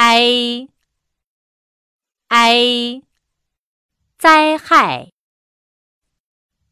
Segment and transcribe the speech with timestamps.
[0.00, 0.68] i
[2.28, 3.02] i，
[4.16, 5.10] 灾害，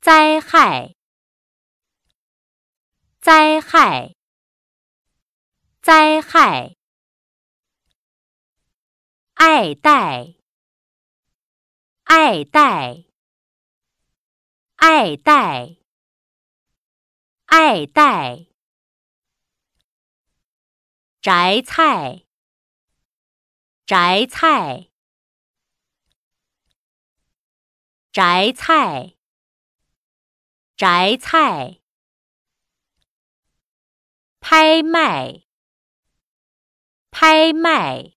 [0.00, 0.94] 灾害，
[3.20, 4.14] 灾害，
[5.82, 6.74] 灾害，
[9.34, 10.34] 爱戴，
[12.04, 13.04] 爱戴，
[14.76, 15.76] 爱戴，
[17.44, 18.46] 爱戴，
[21.20, 22.24] 摘菜，
[23.90, 24.86] 摘菜。
[28.12, 29.16] 摘菜，
[30.76, 31.80] 摘菜，
[34.38, 35.42] 拍卖，
[37.10, 38.12] 拍卖，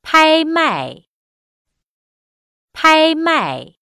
[0.00, 1.04] 拍卖，
[2.72, 3.74] 拍卖。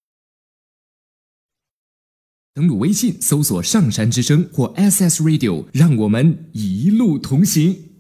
[2.53, 7.94] 登录微信，搜索“上山之声”或 “SS Radio”，让我们一路同行。